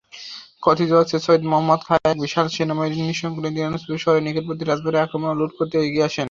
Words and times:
কথিত 0.63 0.91
যে, 1.03 1.17
সৈয়দ 1.25 1.43
মহম্মদ 1.51 1.81
খাঁ 1.87 1.99
এক 2.05 2.17
বিশাল 2.25 2.45
সেনাবাহিনী 2.55 3.15
সঙ্গে 3.21 3.39
নিয়ে 3.43 3.55
দিনাজপুর 3.57 4.03
শহরে 4.03 4.21
নিকটবর্তী 4.23 4.63
রাজবাড়ি 4.65 4.97
আক্রমণ 4.99 5.29
ও 5.31 5.39
লুঠ 5.39 5.51
করতে 5.57 5.75
এগিয়ে 5.79 6.05
আসেন। 6.05 6.19